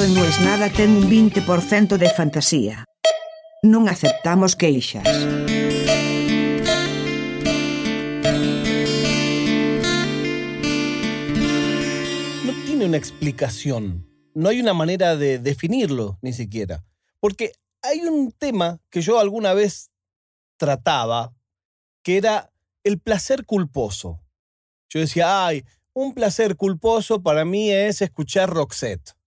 [0.00, 2.88] Real non es nada ten un 20% de fantasía.
[3.60, 5.04] Non aceptamos queixas.
[12.48, 14.08] No tiene una explicación.
[14.32, 16.80] No hay una manera de definirlo, ni siquiera.
[17.20, 17.52] Porque
[17.84, 19.92] hay un tema que yo alguna vez
[20.56, 21.36] trataba,
[22.00, 22.48] que era
[22.84, 24.24] el placer culposo.
[24.88, 29.19] Yo decía, ay, un placer culposo para mí es escuchar Roxette.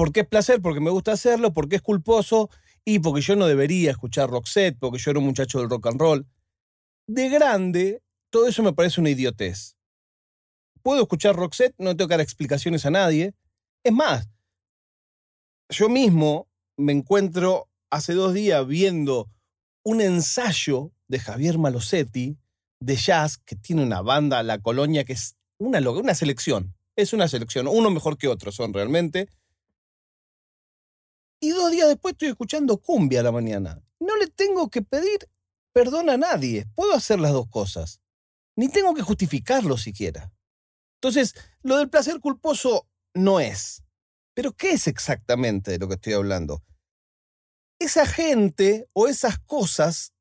[0.00, 0.62] ¿Por qué es placer?
[0.62, 2.48] Porque me gusta hacerlo, porque es culposo
[2.86, 6.00] y porque yo no debería escuchar Roxette, porque yo era un muchacho del rock and
[6.00, 6.26] roll.
[7.06, 9.76] De grande, todo eso me parece una idiotez.
[10.80, 13.34] Puedo escuchar Roxette, no tengo que dar explicaciones a nadie.
[13.84, 14.30] Es más,
[15.68, 19.28] yo mismo me encuentro hace dos días viendo
[19.84, 22.38] un ensayo de Javier Malosetti
[22.80, 26.74] de jazz que tiene una banda, La Colonia, que es una, una selección.
[26.96, 29.28] Es una selección, uno mejor que otro son realmente.
[31.40, 33.82] Y dos días después estoy escuchando cumbia a la mañana.
[33.98, 35.28] No le tengo que pedir
[35.72, 36.66] perdón a nadie.
[36.74, 38.00] Puedo hacer las dos cosas.
[38.56, 40.32] Ni tengo que justificarlo siquiera.
[40.96, 43.82] Entonces, lo del placer culposo no es.
[44.34, 46.62] Pero ¿qué es exactamente de lo que estoy hablando?
[47.78, 50.12] Esa gente o esas cosas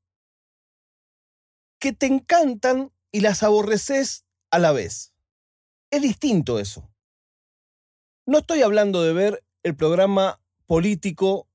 [1.79, 5.13] que te encantan y las aborreces a la vez.
[5.91, 6.89] Es distinto eso.
[8.25, 11.47] No estoy hablando de ver el programa político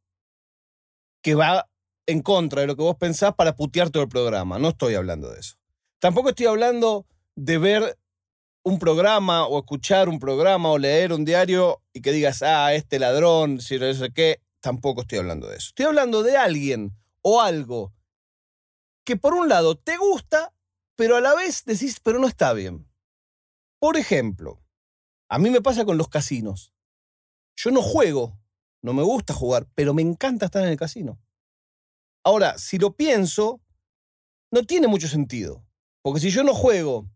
[1.23, 1.71] que va
[2.05, 4.59] en contra de lo que vos pensás para putear todo el programa.
[4.59, 5.55] No estoy hablando de eso.
[6.01, 7.99] Tampoco estoy hablando de ver
[8.65, 12.99] un programa o escuchar un programa o leer un diario y que digas, ah, este
[12.99, 14.41] ladrón, si no sé qué.
[14.61, 15.69] Tampoco estoy hablando de eso.
[15.69, 16.93] Estoy hablando de alguien
[17.23, 17.95] o algo
[19.05, 20.53] que por un lado te gusta,
[20.97, 22.89] pero a la vez decís, pero no está bien.
[23.79, 24.61] Por ejemplo,
[25.29, 26.73] a mí me pasa con los casinos.
[27.55, 28.41] Yo no juego
[28.85, 31.19] no me gusta jugar, pero me encanta estar en el casino.
[32.23, 33.63] Ahora, si lo pienso,
[34.53, 35.65] no tiene mucho sentido.
[36.03, 37.09] Porque si yo no juego,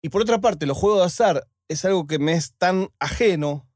[0.00, 3.68] y por otra parte los juegos de azar es algo que me es tan ajeno,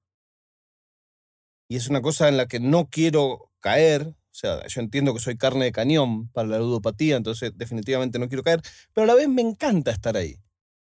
[1.69, 5.19] y es una cosa en la que no quiero caer, o sea, yo entiendo que
[5.19, 8.63] soy carne de cañón para la ludopatía, entonces definitivamente no quiero caer,
[8.93, 10.39] pero a la vez me encanta estar ahí.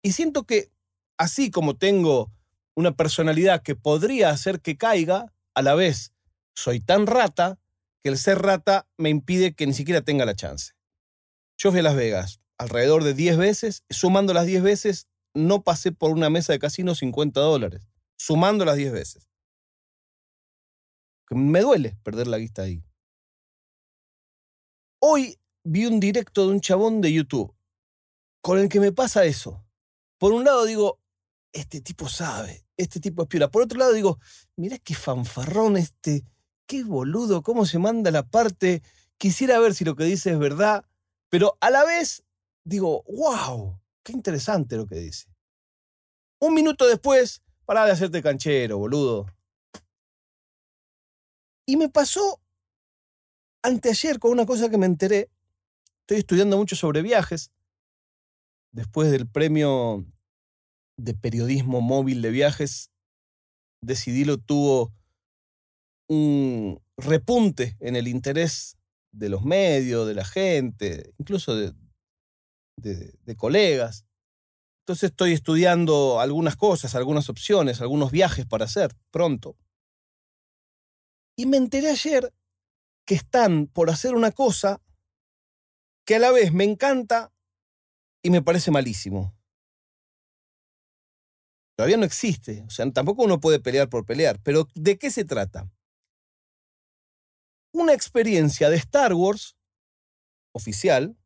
[0.01, 0.71] Y siento que
[1.17, 2.31] así como tengo
[2.75, 6.13] una personalidad que podría hacer que caiga, a la vez
[6.55, 7.59] soy tan rata
[8.01, 10.73] que el ser rata me impide que ni siquiera tenga la chance.
[11.57, 15.91] Yo fui a Las Vegas alrededor de 10 veces, sumando las 10 veces, no pasé
[15.91, 17.87] por una mesa de casino 50 dólares,
[18.17, 19.29] sumando las 10 veces.
[21.29, 22.83] Me duele perder la vista ahí.
[25.01, 27.55] Hoy vi un directo de un chabón de YouTube
[28.41, 29.63] con el que me pasa eso.
[30.17, 30.99] Por un lado digo,
[31.53, 33.49] este tipo sabe, este tipo es piola.
[33.49, 34.19] Por otro lado digo,
[34.57, 36.25] mirá qué fanfarrón este,
[36.69, 38.83] qué boludo, cómo se manda la parte,
[39.17, 40.85] quisiera ver si lo que dice es verdad,
[41.27, 42.23] pero a la vez
[42.63, 45.27] digo, wow, qué interesante lo que dice.
[46.39, 49.25] Un minuto después, pará de hacerte canchero, boludo.
[51.65, 52.39] Y me pasó
[53.63, 55.31] anteayer con una cosa que me enteré.
[56.01, 57.51] Estoy estudiando mucho sobre viajes.
[58.71, 60.05] Después del premio
[60.97, 62.91] de periodismo móvil de viajes,
[63.81, 64.93] decidí lo tuvo
[66.09, 68.77] un repunte en el interés
[69.11, 71.73] de los medios, de la gente, incluso de,
[73.37, 74.05] colegas.
[74.81, 79.55] Entonces estoy estudiando algunas cosas, algunas opciones, algunos viajes para hacer pronto.
[81.37, 82.33] Y me enteré ayer
[83.05, 84.81] que están por hacer una cosa
[86.05, 87.31] que a la vez me encanta
[88.23, 89.35] y me parece malísimo.
[91.77, 95.23] Todavía no existe, o sea, tampoco uno puede pelear por pelear, pero ¿de qué se
[95.23, 95.69] trata?
[97.79, 99.55] Una experiencia de Star Wars
[100.51, 101.17] oficial,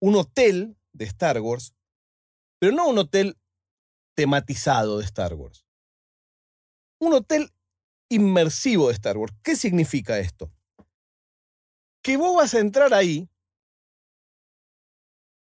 [0.00, 1.74] un hotel de Star Wars,
[2.58, 3.38] pero no un hotel
[4.14, 5.64] tematizado de Star Wars.
[7.00, 7.52] Un hotel
[8.08, 9.34] inmersivo de Star Wars.
[9.42, 10.52] ¿Qué significa esto?
[12.02, 13.28] Que vos vas a entrar ahí,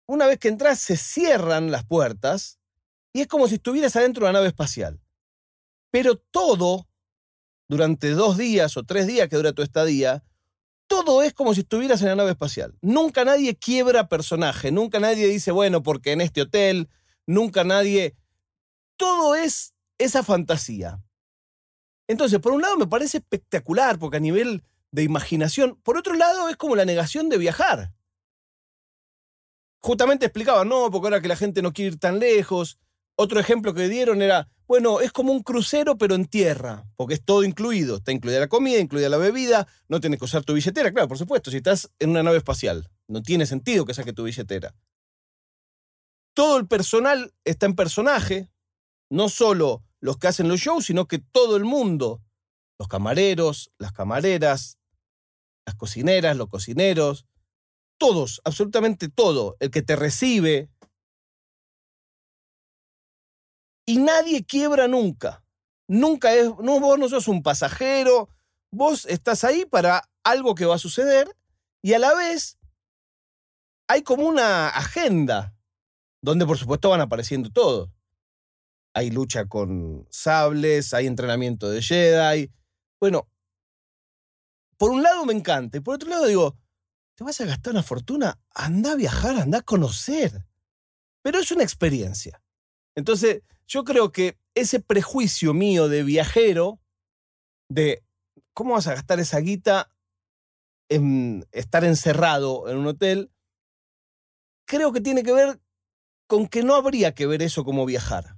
[0.06, 2.58] una vez que entras se cierran las puertas
[3.12, 5.00] y es como si estuvieras adentro de una nave espacial.
[5.92, 6.89] Pero todo
[7.70, 10.24] durante dos días o tres días que dura tu estadía,
[10.88, 12.76] todo es como si estuvieras en la nave espacial.
[12.82, 16.88] Nunca nadie quiebra personaje, nunca nadie dice, bueno, porque en este hotel,
[17.26, 18.16] nunca nadie...
[18.96, 21.00] Todo es esa fantasía.
[22.08, 26.48] Entonces, por un lado me parece espectacular, porque a nivel de imaginación, por otro lado
[26.48, 27.92] es como la negación de viajar.
[29.80, 32.80] Justamente explicaba, no, porque ahora que la gente no quiere ir tan lejos.
[33.14, 37.24] Otro ejemplo que dieron era, Bueno, es como un crucero, pero en tierra, porque es
[37.24, 37.96] todo incluido.
[37.96, 41.18] Está incluida la comida, incluida la bebida, no tienes que usar tu billetera, claro, por
[41.18, 42.88] supuesto, si estás en una nave espacial.
[43.08, 44.76] No tiene sentido que saque tu billetera.
[46.34, 48.48] Todo el personal está en personaje,
[49.10, 52.22] no solo los que hacen los shows, sino que todo el mundo,
[52.78, 54.78] los camareros, las camareras,
[55.66, 57.26] las cocineras, los cocineros,
[57.98, 60.70] todos, absolutamente todo, el que te recibe.
[63.90, 65.42] Y nadie quiebra nunca.
[65.88, 68.28] Nunca es, no, vos no sos un pasajero,
[68.70, 71.36] vos estás ahí para algo que va a suceder
[71.82, 72.56] y a la vez
[73.88, 75.56] hay como una agenda
[76.22, 77.90] donde por supuesto van apareciendo todos.
[78.94, 82.48] Hay lucha con sables, hay entrenamiento de Jedi.
[83.00, 83.28] Bueno,
[84.76, 86.56] por un lado me encanta y por otro lado digo,
[87.16, 90.46] te vas a gastar una fortuna, anda a viajar, anda a conocer.
[91.22, 92.40] Pero es una experiencia.
[92.94, 96.80] Entonces, yo creo que ese prejuicio mío de viajero,
[97.70, 98.04] de
[98.52, 99.92] cómo vas a gastar esa guita
[100.90, 103.32] en estar encerrado en un hotel,
[104.66, 105.60] creo que tiene que ver
[106.26, 108.36] con que no habría que ver eso como viajar.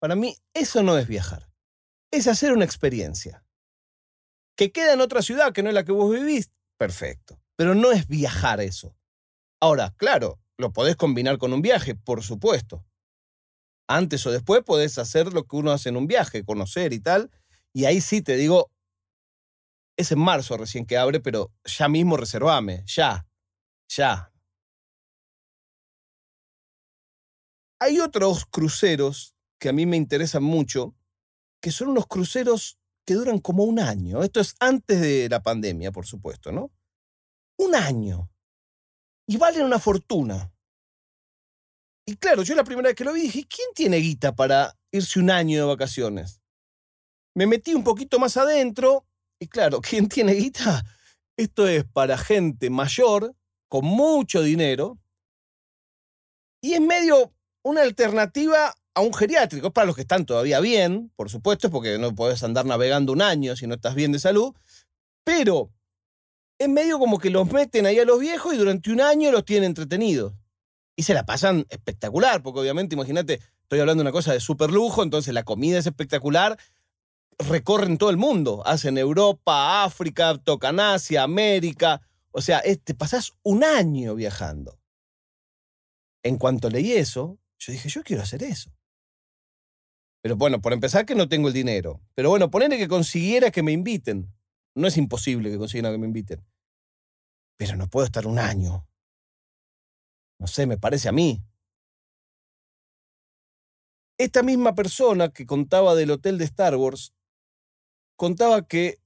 [0.00, 1.52] Para mí, eso no es viajar.
[2.10, 3.44] Es hacer una experiencia.
[4.56, 7.38] Que queda en otra ciudad que no es la que vos vivís, perfecto.
[7.54, 8.96] Pero no es viajar eso.
[9.60, 12.86] Ahora, claro, lo podés combinar con un viaje, por supuesto.
[13.92, 17.28] Antes o después podés hacer lo que uno hace en un viaje, conocer y tal.
[17.72, 18.70] Y ahí sí te digo,
[19.96, 23.26] es en marzo recién que abre, pero ya mismo reservame, ya,
[23.88, 24.32] ya.
[27.80, 30.94] Hay otros cruceros que a mí me interesan mucho,
[31.60, 34.22] que son unos cruceros que duran como un año.
[34.22, 36.70] Esto es antes de la pandemia, por supuesto, ¿no?
[37.58, 38.30] Un año.
[39.26, 40.52] Y valen una fortuna.
[42.10, 45.20] Y claro, yo la primera vez que lo vi dije, ¿quién tiene guita para irse
[45.20, 46.40] un año de vacaciones?
[47.36, 49.06] Me metí un poquito más adentro
[49.38, 50.84] y claro, ¿quién tiene guita?
[51.36, 53.36] Esto es para gente mayor,
[53.68, 54.98] con mucho dinero,
[56.60, 61.30] y es medio una alternativa a un geriátrico, para los que están todavía bien, por
[61.30, 64.52] supuesto, porque no podés andar navegando un año si no estás bien de salud,
[65.22, 65.70] pero
[66.58, 69.44] es medio como que los meten ahí a los viejos y durante un año los
[69.44, 70.39] tienen entretenidos.
[71.00, 74.70] Y se la pasan espectacular, porque obviamente, imagínate, estoy hablando de una cosa de súper
[74.70, 76.58] lujo, entonces la comida es espectacular,
[77.38, 82.02] recorren todo el mundo, hacen Europa, África, tocan Asia, América,
[82.32, 84.78] o sea, te pasás un año viajando.
[86.22, 88.70] En cuanto leí eso, yo dije, yo quiero hacer eso.
[90.20, 92.02] Pero bueno, por empezar que no tengo el dinero.
[92.14, 94.30] Pero bueno, ponele que consiguiera que me inviten.
[94.74, 96.44] No es imposible que consiguiera que me inviten.
[97.56, 98.86] Pero no puedo estar un año.
[100.40, 101.44] No sé, me parece a mí.
[104.18, 107.12] Esta misma persona que contaba del hotel de Star Wars,
[108.16, 108.98] contaba que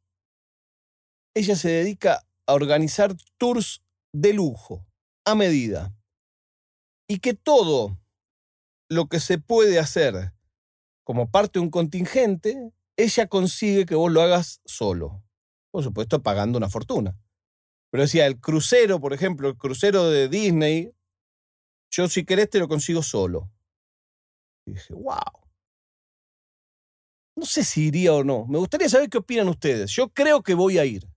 [1.34, 4.86] ella se dedica a organizar tours de lujo,
[5.24, 5.93] a medida.
[7.08, 7.98] Y que todo
[8.88, 10.32] lo que se puede hacer
[11.05, 15.22] como parte de un contingente, ella consigue que vos lo hagas solo.
[15.72, 17.19] Por supuesto, pagando una fortuna.
[17.91, 20.93] Pero decía, el crucero, por ejemplo, el crucero de Disney,
[21.96, 23.51] yo si querés te lo consigo solo.
[24.67, 25.44] Y dije, wow.
[27.36, 28.46] No sé si iría o no.
[28.46, 29.91] Me gustaría saber qué opinan ustedes.
[29.93, 31.08] Yo creo que voy a ir.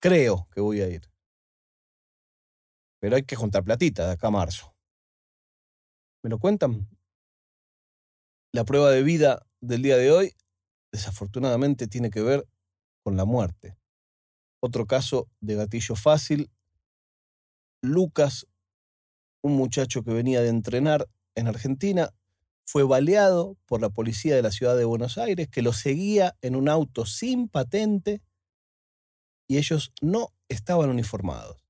[0.00, 1.10] Creo que voy a ir.
[3.00, 4.74] Pero hay que juntar platita de acá a marzo.
[6.22, 6.88] ¿Me lo cuentan?
[8.52, 10.34] La prueba de vida del día de hoy,
[10.92, 12.46] desafortunadamente, tiene que ver
[13.02, 13.78] con la muerte.
[14.60, 16.50] Otro caso de gatillo fácil.
[17.82, 18.46] Lucas,
[19.42, 22.10] un muchacho que venía de entrenar en Argentina,
[22.64, 26.56] fue baleado por la policía de la ciudad de Buenos Aires, que lo seguía en
[26.56, 28.22] un auto sin patente
[29.48, 31.62] y ellos no estaban uniformados.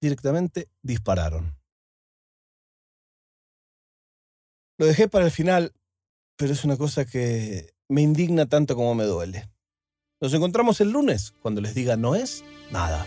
[0.00, 1.58] Directamente dispararon.
[4.78, 5.74] Lo dejé para el final,
[6.36, 9.50] pero es una cosa que me indigna tanto como me duele.
[10.20, 13.06] Nos encontramos el lunes cuando les diga no es nada.